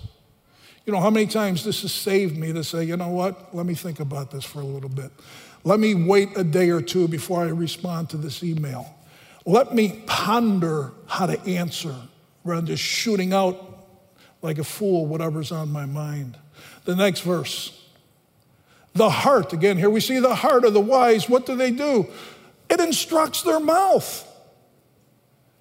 [0.85, 3.65] You know, how many times this has saved me to say, you know what, let
[3.65, 5.11] me think about this for a little bit.
[5.65, 8.95] Let me wait a day or two before I respond to this email.
[9.45, 11.93] Let me ponder how to answer
[12.45, 13.85] rather than just shooting out
[14.41, 16.37] like a fool whatever's on my mind.
[16.87, 17.77] The next verse.
[18.93, 21.27] The heart, again, here we see the heart of the wise.
[21.27, 22.07] What do they do?
[22.69, 24.25] It instructs their mouth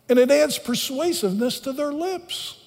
[0.08, 2.62] and it adds persuasiveness to their lips.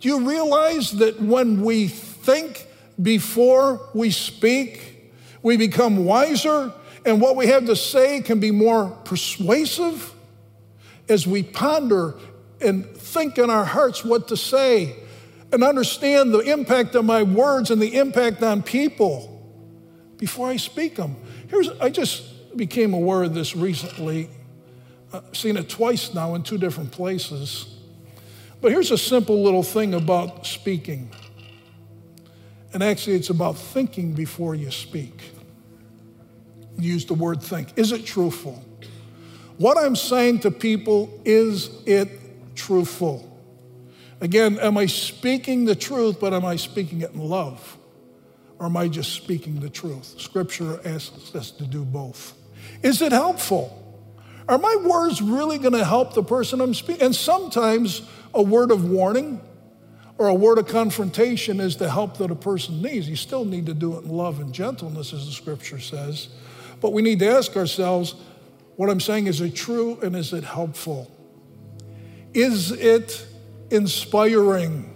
[0.00, 2.66] Do you realize that when we think
[3.00, 5.10] before we speak,
[5.42, 6.70] we become wiser
[7.06, 10.12] and what we have to say can be more persuasive?
[11.08, 12.14] As we ponder
[12.60, 14.96] and think in our hearts what to say
[15.52, 19.32] and understand the impact of my words and the impact on people
[20.18, 21.16] before I speak them.
[21.48, 24.30] Here's, I just became aware of this recently.
[25.12, 27.76] I've seen it twice now in two different places.
[28.60, 31.10] But here's a simple little thing about speaking.
[32.72, 35.32] And actually, it's about thinking before you speak.
[36.78, 37.78] Use the word think.
[37.78, 38.62] Is it truthful?
[39.58, 42.10] What I'm saying to people, is it
[42.54, 43.35] truthful?
[44.20, 47.78] Again, am I speaking the truth, but am I speaking it in love?
[48.58, 50.18] Or am I just speaking the truth?
[50.18, 52.34] Scripture asks us to do both.
[52.82, 53.82] Is it helpful?
[54.48, 57.02] Are my words really going to help the person I'm speaking?
[57.02, 58.02] And sometimes
[58.32, 59.40] a word of warning
[60.18, 63.08] or a word of confrontation is the help that a person needs.
[63.08, 66.28] You still need to do it in love and gentleness, as the scripture says.
[66.80, 68.14] But we need to ask ourselves
[68.76, 71.10] what I'm saying, is it true and is it helpful?
[72.32, 73.26] Is it
[73.70, 74.92] inspiring?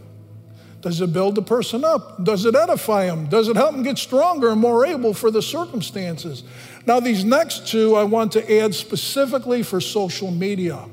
[0.81, 2.25] Does it build the person up?
[2.25, 3.27] Does it edify them?
[3.27, 6.43] Does it help them get stronger and more able for the circumstances?
[6.87, 10.87] Now, these next two I want to add specifically for social media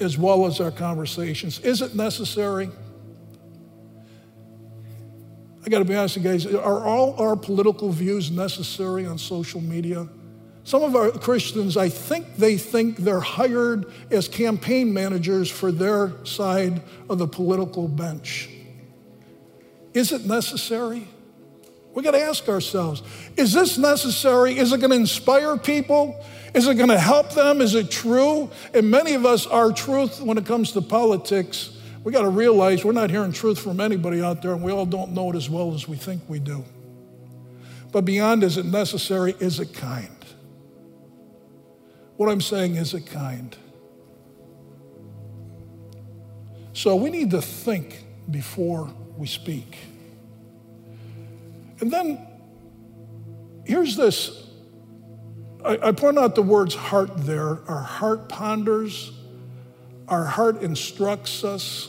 [0.00, 1.58] as well as our conversations.
[1.60, 2.70] Is it necessary?
[5.64, 9.16] I got to be honest with you guys, are all our political views necessary on
[9.18, 10.08] social media?
[10.64, 16.12] Some of our Christians, I think they think they're hired as campaign managers for their
[16.24, 18.48] side of the political bench.
[19.92, 21.08] Is it necessary?
[21.94, 23.02] We got to ask ourselves
[23.36, 24.56] is this necessary?
[24.56, 26.24] Is it going to inspire people?
[26.54, 27.60] Is it going to help them?
[27.60, 28.50] Is it true?
[28.72, 32.84] And many of us, our truth when it comes to politics, we got to realize
[32.84, 35.48] we're not hearing truth from anybody out there, and we all don't know it as
[35.48, 36.64] well as we think we do.
[37.92, 39.34] But beyond is it necessary?
[39.38, 40.08] Is it kind?
[42.16, 43.56] What I'm saying is it kind.
[46.72, 49.76] So we need to think before we speak.
[51.80, 52.26] And then
[53.64, 54.48] here's this
[55.64, 57.58] I, I point out the words heart there.
[57.68, 59.12] Our heart ponders,
[60.08, 61.88] our heart instructs us.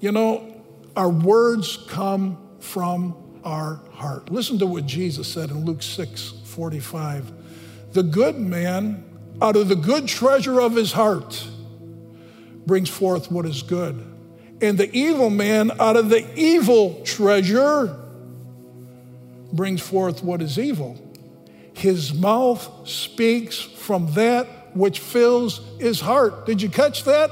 [0.00, 0.62] You know,
[0.96, 4.30] our words come from our heart.
[4.30, 7.43] Listen to what Jesus said in Luke 6 45.
[7.94, 9.04] The good man,
[9.40, 11.46] out of the good treasure of his heart,
[12.66, 14.04] brings forth what is good.
[14.60, 17.96] And the evil man, out of the evil treasure,
[19.52, 21.00] brings forth what is evil.
[21.72, 26.46] His mouth speaks from that which fills his heart.
[26.46, 27.30] Did you catch that?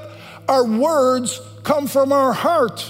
[0.49, 2.89] Our words come from our heart.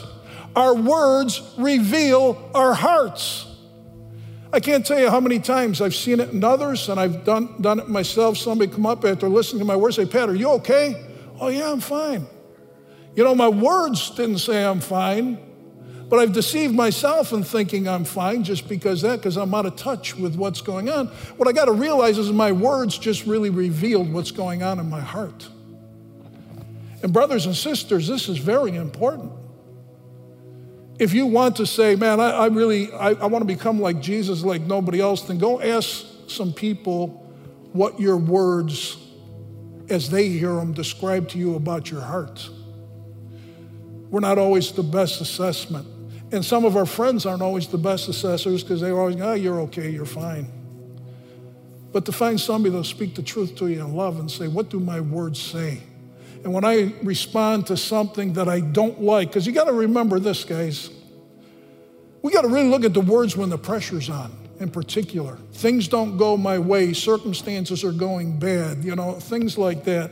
[0.55, 3.47] Our words reveal our hearts.
[4.55, 7.61] I can't tell you how many times I've seen it in others, and I've done,
[7.63, 8.37] done it myself.
[8.37, 11.03] Somebody come up after listening to my words, say, Pat, are you okay?
[11.41, 12.27] Oh, yeah, I'm fine.
[13.17, 15.39] You know, my words didn't say I'm fine,
[16.09, 19.77] but I've deceived myself in thinking I'm fine just because that, because I'm out of
[19.77, 21.07] touch with what's going on.
[21.39, 24.91] What I got to realize is my words just really revealed what's going on in
[24.91, 25.49] my heart.
[27.03, 29.33] And, brothers and sisters, this is very important
[31.03, 34.01] if you want to say, man, I, I really, I, I want to become like
[34.01, 37.09] Jesus, like nobody else, then go ask some people
[37.73, 38.97] what your words,
[39.89, 42.49] as they hear them, describe to you about your heart.
[44.11, 45.89] We're not always the best assessment.
[46.31, 49.61] And some of our friends aren't always the best assessors because they're always, oh, you're
[49.63, 50.47] okay, you're fine.
[51.91, 54.71] But to find somebody that'll speak the truth to you in love and say, what
[54.71, 55.83] do my words say?
[56.45, 60.19] And when I respond to something that I don't like, because you got to remember
[60.19, 60.91] this, guys,
[62.21, 65.37] we got to really look at the words when the pressure's on, in particular.
[65.53, 70.11] Things don't go my way, circumstances are going bad, you know, things like that.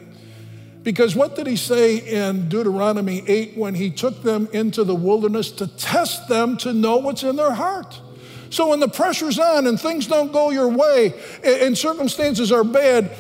[0.83, 5.51] Because what did he say in Deuteronomy 8 when he took them into the wilderness
[5.53, 8.01] to test them to know what's in their heart?
[8.49, 11.15] So when the pressure's on and things don't go your way
[11.45, 13.11] and circumstances are bad,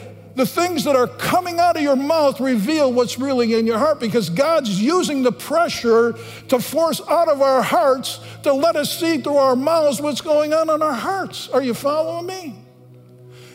[0.40, 4.00] the things that are coming out of your mouth reveal what's really in your heart
[4.00, 6.14] because God's using the pressure
[6.48, 10.54] to force out of our hearts to let us see through our mouths what's going
[10.54, 11.50] on in our hearts.
[11.50, 12.58] Are you following me?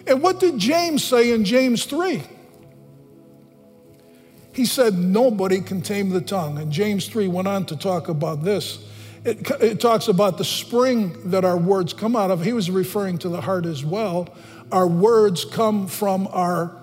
[0.05, 2.21] And what did James say in James 3?
[4.53, 6.59] He said, Nobody can tame the tongue.
[6.59, 8.77] And James 3 went on to talk about this.
[9.23, 12.43] It, it talks about the spring that our words come out of.
[12.43, 14.29] He was referring to the heart as well
[14.71, 16.75] our words come from our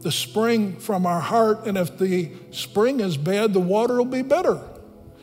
[0.00, 4.22] the spring from our heart and if the spring is bad the water will be
[4.22, 4.60] bitter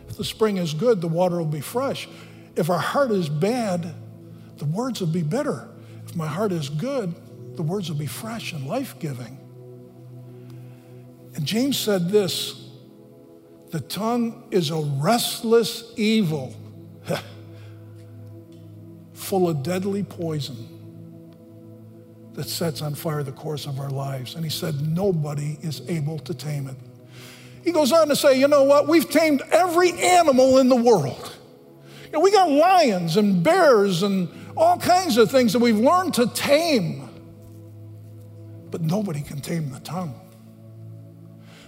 [0.10, 2.08] if the spring is good the water will be fresh.
[2.56, 3.94] If our heart is bad
[4.58, 5.70] the words will be bitter
[6.06, 7.16] if my heart is good
[7.56, 9.38] the words will be fresh and life-giving.
[11.36, 12.70] And james said this
[13.72, 16.54] the tongue is a restless evil
[19.14, 20.73] full of deadly poison
[22.34, 24.36] that sets on fire the course of our lives.
[24.36, 26.76] And he said, Nobody is able to tame it.
[27.64, 28.88] He goes on to say, You know what?
[28.88, 31.38] We've tamed every animal in the world.
[32.06, 36.14] You know, we got lions and bears and all kinds of things that we've learned
[36.16, 37.10] to tame,
[38.70, 40.20] but nobody can tame the tongue.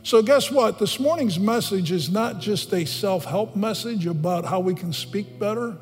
[0.04, 0.78] So, guess what?
[0.78, 5.39] This morning's message is not just a self help message about how we can speak
[5.39, 5.78] better.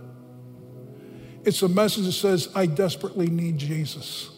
[1.44, 4.30] It's a message that says, I desperately need Jesus.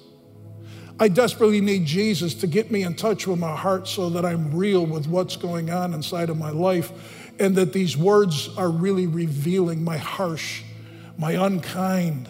[1.00, 4.56] I desperately need Jesus to get me in touch with my heart so that I'm
[4.56, 6.92] real with what's going on inside of my life
[7.38, 10.64] and that these words are really revealing my harsh,
[11.18, 12.30] my unkind,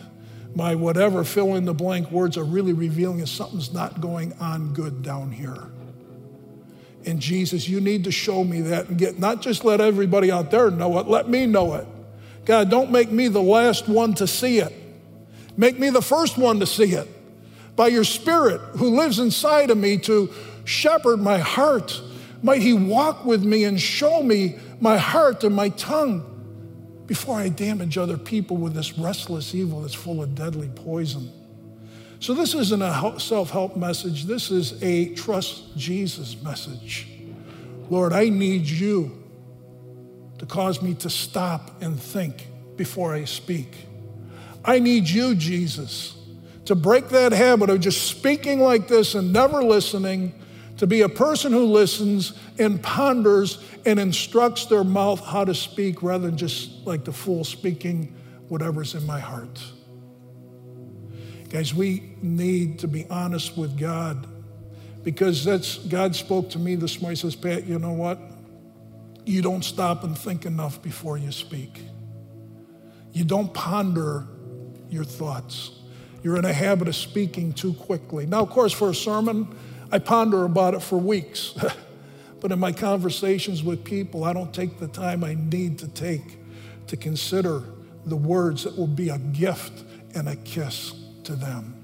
[0.55, 4.73] my whatever fill in the blank words are really revealing if something's not going on
[4.73, 5.69] good down here.
[7.05, 10.49] And Jesus, you need to show me that and get not just let everybody out
[10.49, 11.85] there know it, let me know it.
[12.45, 14.73] God, don't make me the last one to see it.
[15.55, 17.07] Make me the first one to see it.
[17.75, 20.31] By your Spirit who lives inside of me to
[20.63, 22.01] shepherd my heart,
[22.41, 26.31] might He walk with me and show me my heart and my tongue
[27.07, 31.31] before I damage other people with this restless evil that's full of deadly poison.
[32.19, 37.07] So, this isn't a self help message, this is a trust Jesus message.
[37.89, 39.23] Lord, I need you
[40.39, 42.47] to cause me to stop and think
[42.77, 43.75] before I speak.
[44.63, 46.14] I need you, Jesus,
[46.65, 50.33] to break that habit of just speaking like this and never listening,
[50.77, 56.03] to be a person who listens and ponders and instructs their mouth how to speak
[56.03, 58.13] rather than just like the fool speaking
[58.49, 59.63] whatever's in my heart.
[61.49, 64.27] Guys, we need to be honest with God
[65.03, 67.15] because that's God spoke to me this morning.
[67.15, 68.19] He says, Pat, you know what?
[69.25, 71.81] You don't stop and think enough before you speak.
[73.13, 74.27] You don't ponder
[74.89, 75.71] your thoughts.
[76.25, 78.25] You're in a habit of speaking too quickly.
[78.25, 79.47] Now, of course, for a sermon,
[79.91, 81.53] I ponder about it for weeks.
[82.41, 86.39] but in my conversations with people, I don't take the time I need to take
[86.87, 87.61] to consider
[88.07, 89.83] the words that will be a gift
[90.15, 90.95] and a kiss
[91.25, 91.75] to them.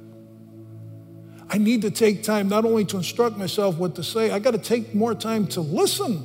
[1.47, 4.51] I need to take time not only to instruct myself what to say, I got
[4.51, 6.15] to take more time to listen.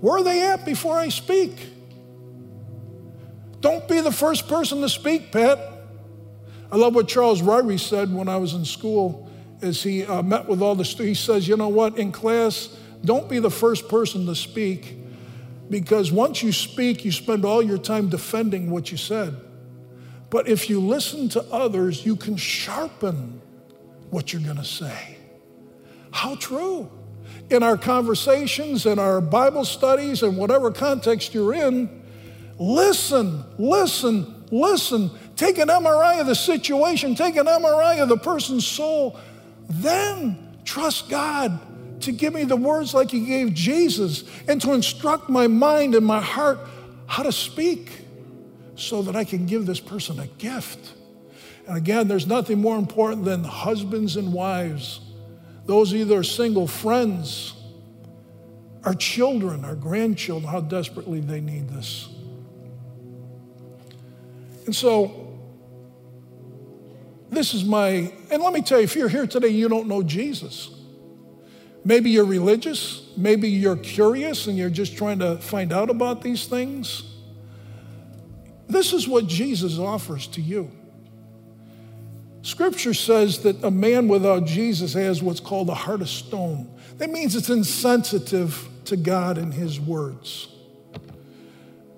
[0.00, 1.52] Where are they at before I speak?
[3.60, 5.79] Don't be the first person to speak, Pat.
[6.72, 9.28] I love what Charles Ryrie said when I was in school
[9.60, 11.20] as he uh, met with all the students.
[11.20, 14.96] He says, you know what, in class, don't be the first person to speak
[15.68, 19.36] because once you speak, you spend all your time defending what you said.
[20.28, 23.40] But if you listen to others, you can sharpen
[24.10, 25.16] what you're going to say.
[26.12, 26.90] How true.
[27.50, 32.02] In our conversations, in our Bible studies, and whatever context you're in,
[32.58, 35.10] listen, listen, listen.
[35.40, 39.18] Take an MRI of the situation, take an MRI of the person's soul,
[39.70, 40.36] then
[40.66, 41.58] trust God
[42.02, 46.04] to give me the words like He gave Jesus and to instruct my mind and
[46.04, 46.58] my heart
[47.06, 48.02] how to speak
[48.74, 50.92] so that I can give this person a gift.
[51.66, 55.00] And again, there's nothing more important than husbands and wives,
[55.64, 57.54] those either single friends,
[58.84, 62.10] our children, our grandchildren, how desperately they need this.
[64.66, 65.28] And so,
[67.30, 70.02] this is my, and let me tell you, if you're here today, you don't know
[70.02, 70.70] Jesus.
[71.84, 76.46] Maybe you're religious, maybe you're curious and you're just trying to find out about these
[76.46, 77.04] things.
[78.68, 80.70] This is what Jesus offers to you.
[82.42, 86.70] Scripture says that a man without Jesus has what's called a heart of stone.
[86.98, 90.48] That means it's insensitive to God and His words.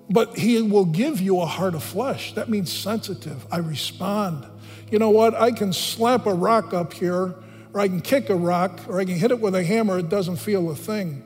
[0.09, 2.33] But He will give you a heart of flesh.
[2.33, 3.45] That means sensitive.
[3.51, 4.45] I respond.
[4.93, 5.33] You know what?
[5.33, 7.33] I can slap a rock up here,
[7.73, 9.97] or I can kick a rock, or I can hit it with a hammer.
[9.97, 11.23] It doesn't feel a thing.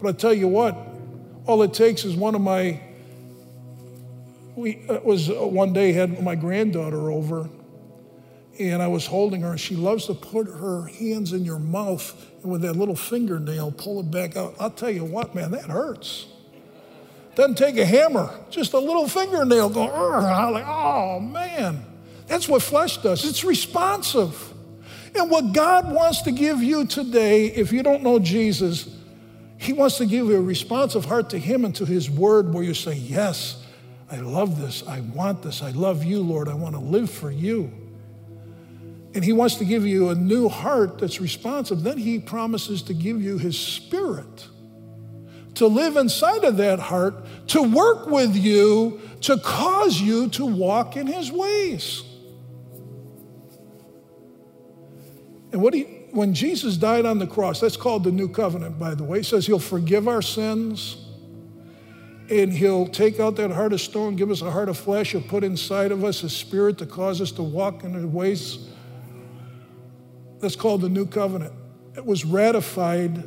[0.00, 0.76] But I tell you what,
[1.44, 2.80] all it takes is one of my
[4.54, 7.50] we it was uh, one day had my granddaughter over
[8.60, 12.14] and I was holding her and she loves to put her hands in your mouth
[12.44, 14.54] and with that little fingernail pull it back out.
[14.60, 16.26] I'll tell you what, man, that hurts.
[17.34, 21.89] Doesn't take a hammer, just a little fingernail going, like, oh man.
[22.30, 23.24] That's what flesh does.
[23.24, 24.54] It's responsive.
[25.16, 28.88] And what God wants to give you today, if you don't know Jesus,
[29.58, 32.62] He wants to give you a responsive heart to Him and to His word where
[32.62, 33.66] you say, Yes,
[34.08, 34.86] I love this.
[34.86, 35.60] I want this.
[35.60, 36.48] I love you, Lord.
[36.48, 37.72] I want to live for you.
[39.12, 41.82] And He wants to give you a new heart that's responsive.
[41.82, 44.46] Then He promises to give you His Spirit
[45.54, 50.96] to live inside of that heart, to work with you, to cause you to walk
[50.96, 52.04] in His ways.
[55.52, 55.82] And what he,
[56.12, 59.18] when Jesus died on the cross, that's called the new covenant, by the way.
[59.18, 61.06] He says He'll forgive our sins
[62.30, 65.20] and he'll take out that heart of stone, give us a heart of flesh, he'll
[65.20, 68.68] put inside of us a spirit to cause us to walk in his ways.
[70.38, 71.52] That's called the new covenant.
[71.96, 73.24] It was ratified,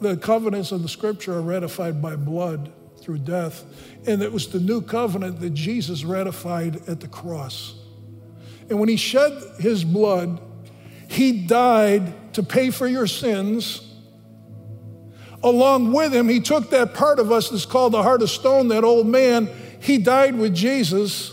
[0.00, 3.64] the covenants of the scripture are ratified by blood through death.
[4.06, 7.74] And it was the new covenant that Jesus ratified at the cross.
[8.70, 10.40] And when he shed his blood,
[11.08, 13.86] he died to pay for your sins
[15.42, 18.68] along with him, he took that part of us that's called the heart of stone,
[18.68, 19.48] that old man,
[19.80, 21.32] he died with Jesus.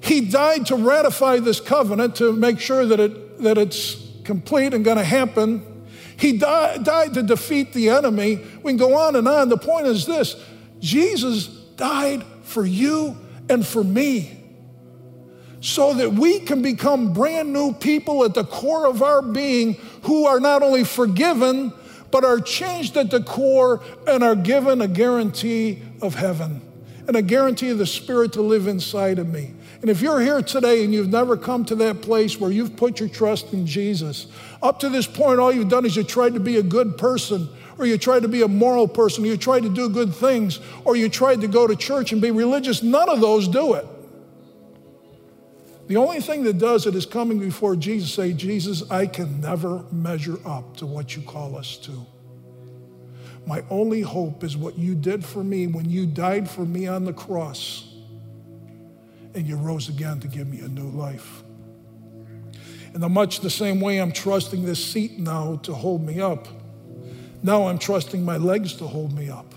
[0.00, 4.84] He died to ratify this covenant, to make sure that, it, that it's complete and
[4.84, 5.86] going to happen.
[6.16, 8.36] He died, died to defeat the enemy.
[8.62, 9.48] We can go on and on.
[9.48, 10.36] The point is this
[10.78, 13.16] Jesus died for you
[13.48, 14.39] and for me
[15.60, 20.26] so that we can become brand new people at the core of our being who
[20.26, 21.72] are not only forgiven,
[22.10, 26.62] but are changed at the core and are given a guarantee of heaven
[27.06, 29.52] and a guarantee of the Spirit to live inside of me.
[29.82, 33.00] And if you're here today and you've never come to that place where you've put
[33.00, 34.26] your trust in Jesus,
[34.62, 37.48] up to this point, all you've done is you tried to be a good person,
[37.78, 40.60] or you tried to be a moral person, or you tried to do good things,
[40.84, 42.82] or you tried to go to church and be religious.
[42.82, 43.86] None of those do it.
[45.90, 49.82] The only thing that does it is coming before Jesus, say, Jesus, I can never
[49.90, 52.06] measure up to what you call us to.
[53.44, 57.04] My only hope is what you did for me when you died for me on
[57.04, 57.92] the cross
[59.34, 61.42] and you rose again to give me a new life.
[62.94, 66.46] In the much the same way, I'm trusting this seat now to hold me up.
[67.42, 69.56] Now I'm trusting my legs to hold me up.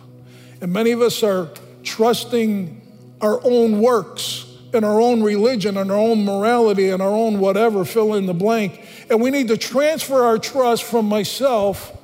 [0.61, 1.51] And many of us are
[1.83, 2.81] trusting
[3.21, 4.42] our own works
[4.73, 8.33] in our own religion and our own morality and our own whatever, fill in the
[8.33, 8.81] blank.
[9.09, 11.95] And we need to transfer our trust from myself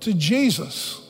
[0.00, 1.00] to Jesus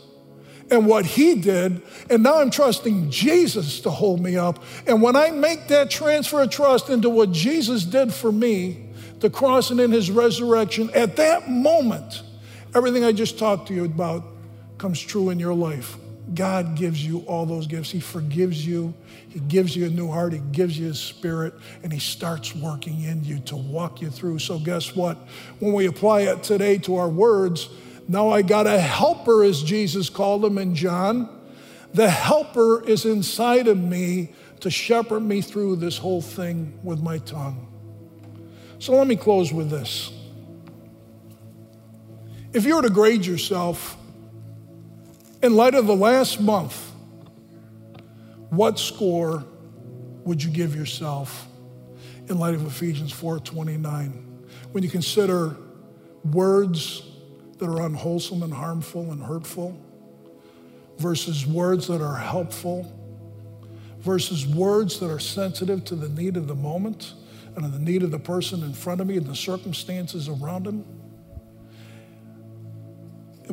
[0.71, 1.83] and what he did.
[2.11, 4.63] And now I'm trusting Jesus to hold me up.
[4.87, 8.89] And when I make that transfer of trust into what Jesus did for me,
[9.21, 12.23] the cross and in his resurrection, at that moment,
[12.75, 14.25] everything I just talked to you about
[14.79, 15.97] comes true in your life.
[16.35, 17.91] God gives you all those gifts.
[17.91, 18.95] He forgives you.
[19.29, 20.33] He gives you a new heart.
[20.33, 21.53] He gives you His Spirit,
[21.83, 24.39] and He starts working in you to walk you through.
[24.39, 25.19] So, guess what?
[25.59, 27.69] When we apply it today to our words,
[28.09, 31.29] now I got a helper, as Jesus called him in John.
[31.93, 37.19] The helper is inside of me to shepherd me through this whole thing with my
[37.19, 37.69] tongue.
[38.79, 40.13] So, let me close with this.
[42.53, 43.97] If you were to grade yourself,
[45.43, 46.93] in light of the last month,
[48.51, 49.45] what score
[50.25, 51.49] would you give yourself
[52.29, 54.13] in light of Ephesians 4:29?
[54.71, 55.57] When you consider
[56.25, 57.03] words
[57.59, 59.77] that are unwholesome and harmful and hurtful
[60.99, 62.91] versus words that are helpful
[63.99, 67.15] versus words that are sensitive to the need of the moment
[67.57, 70.85] and the need of the person in front of me and the circumstances around him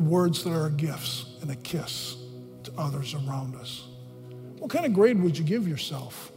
[0.06, 2.16] words that are gifts and a kiss
[2.64, 3.84] to others around us.
[4.58, 6.32] What kind of grade would you give yourself?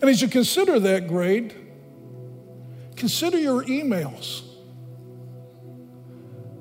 [0.00, 1.54] And as you consider that grade,
[2.96, 4.42] consider your emails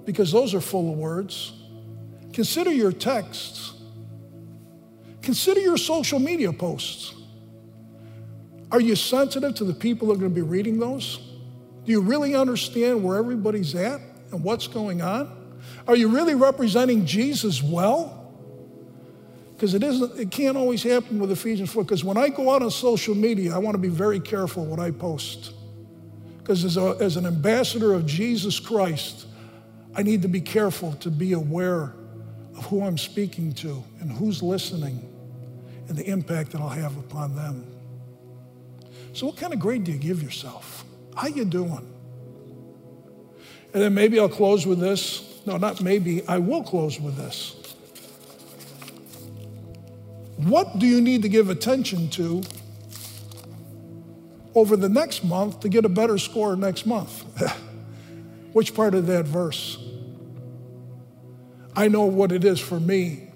[0.05, 1.53] because those are full of words.
[2.31, 3.73] Consider your texts.
[5.21, 7.13] Consider your social media posts.
[8.71, 11.17] Are you sensitive to the people that are going to be reading those?
[11.83, 13.99] Do you really understand where everybody's at
[14.31, 15.46] and what's going on?
[15.87, 18.17] Are you really representing Jesus well?
[19.55, 21.83] Because it isn't, it can't always happen with Ephesians 4.
[21.83, 24.79] Because when I go out on social media, I want to be very careful what
[24.79, 25.53] I post.
[26.37, 29.25] Because as, as an ambassador of Jesus Christ,
[29.95, 31.95] I need to be careful to be aware
[32.55, 35.07] of who I'm speaking to and who's listening
[35.87, 37.65] and the impact that I'll have upon them.
[39.13, 40.85] So what kind of grade do you give yourself?
[41.15, 41.93] How you doing?
[43.73, 45.26] And then maybe I'll close with this.
[45.47, 46.27] No, not maybe.
[46.27, 47.55] I will close with this.
[50.35, 52.43] What do you need to give attention to
[54.53, 57.23] over the next month to get a better score next month?
[58.51, 59.77] Which part of that verse?
[61.77, 63.29] I know what it is for me.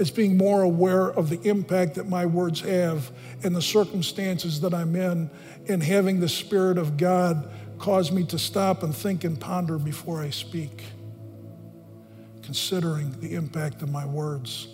[0.00, 3.12] It's being more aware of the impact that my words have
[3.44, 5.30] and the circumstances that I'm in,
[5.68, 7.48] and having the Spirit of God
[7.78, 10.82] cause me to stop and think and ponder before I speak
[12.42, 14.68] considering the impact of my words.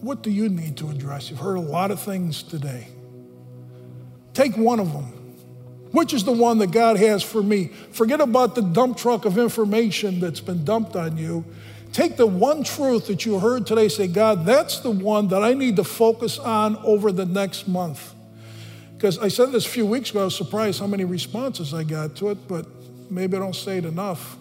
[0.00, 1.30] What do you need to address?
[1.30, 2.88] You've heard a lot of things today.
[4.34, 5.04] Take one of them.
[5.92, 7.66] Which is the one that God has for me?
[7.92, 11.44] Forget about the dump truck of information that's been dumped on you.
[11.92, 15.52] Take the one truth that you heard today, say, God, that's the one that I
[15.52, 18.14] need to focus on over the next month.
[18.94, 21.84] Because I said this a few weeks ago, I was surprised how many responses I
[21.84, 22.66] got to it, but
[23.10, 24.38] maybe I don't say it enough.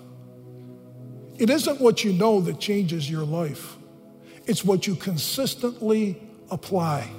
[1.41, 3.75] It isn't what you know that changes your life,
[4.45, 6.21] it's what you consistently
[6.51, 7.09] apply.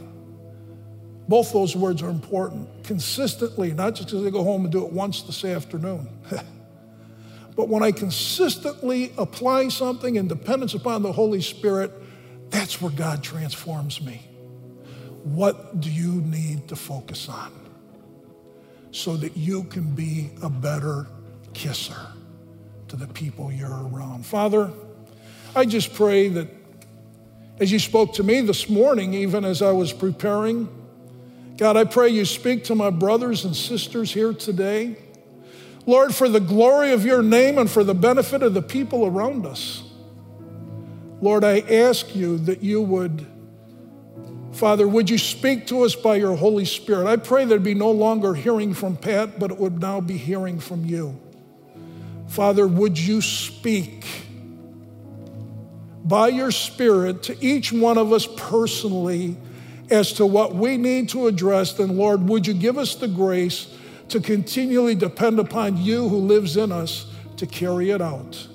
[1.26, 2.84] Both those words are important.
[2.84, 6.08] Consistently, not just because I go home and do it once this afternoon.
[7.56, 11.90] but when I consistently apply something in dependence upon the Holy Spirit,
[12.50, 14.22] that's where God transforms me.
[15.24, 17.52] What do you need to focus on
[18.92, 21.08] so that you can be a better
[21.54, 22.06] kisser?
[22.92, 24.26] To the people you're around.
[24.26, 24.70] Father,
[25.56, 26.46] I just pray that
[27.58, 30.68] as you spoke to me this morning, even as I was preparing,
[31.56, 34.98] God, I pray you speak to my brothers and sisters here today.
[35.86, 39.46] Lord, for the glory of your name and for the benefit of the people around
[39.46, 39.82] us.
[41.22, 43.26] Lord, I ask you that you would,
[44.52, 47.06] Father, would you speak to us by your Holy Spirit?
[47.06, 50.60] I pray there'd be no longer hearing from Pat, but it would now be hearing
[50.60, 51.18] from you.
[52.32, 54.06] Father, would you speak
[56.02, 59.36] by your Spirit to each one of us personally
[59.90, 61.74] as to what we need to address?
[61.74, 63.76] Then, Lord, would you give us the grace
[64.08, 68.48] to continually depend upon you who lives in us to carry it out?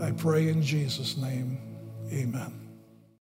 [0.00, 1.58] I pray in Jesus' name.
[2.10, 2.63] Amen.